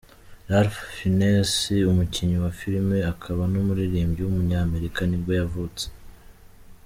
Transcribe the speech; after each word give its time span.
Ralph 0.51 0.79
Fiennes, 0.95 1.53
umukinnyi 1.91 2.37
wa 2.43 2.51
filime 2.59 2.97
akaba 3.13 3.43
n’umuririmbyi 3.51 4.21
w’umunyamerika 4.23 4.99
nibwo 5.05 5.31
yavutse. 5.39 5.85